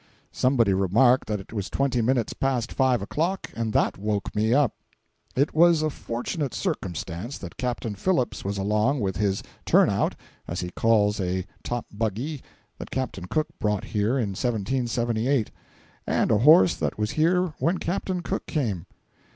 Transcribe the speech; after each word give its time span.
Somebody 0.31 0.73
remarked 0.73 1.27
that 1.27 1.39
it 1.39 1.53
was 1.53 1.69
twenty 1.69 2.01
minutes 2.01 2.33
past 2.33 2.71
five 2.71 3.03
o'clock, 3.03 3.51
and 3.55 3.71
that 3.73 3.99
woke 3.99 4.35
me 4.35 4.51
up. 4.51 4.73
It 5.35 5.53
was 5.53 5.83
a 5.83 5.91
fortunate 5.91 6.55
circumstance 6.55 7.37
that 7.37 7.55
Captain 7.55 7.93
Phillips 7.93 8.43
was 8.43 8.57
along 8.57 8.99
with 8.99 9.17
his 9.17 9.43
"turn 9.63 9.91
out," 9.91 10.15
as 10.47 10.61
he 10.61 10.71
calls 10.71 11.19
a 11.21 11.45
top 11.61 11.85
buggy 11.93 12.41
that 12.79 12.89
Captain 12.89 13.25
Cook 13.25 13.49
brought 13.59 13.83
here 13.83 14.17
in 14.17 14.29
1778, 14.29 15.51
and 16.07 16.31
a 16.31 16.39
horse 16.39 16.73
that 16.75 16.97
was 16.97 17.11
here 17.11 17.53
when 17.59 17.77
Captain 17.77 18.21
Cook 18.21 18.47
came. 18.47 18.87